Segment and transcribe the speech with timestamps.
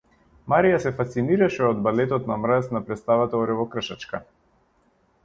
[0.51, 4.23] Марија се фасцинираше од балетот на мраз на претставата Оревокршачка.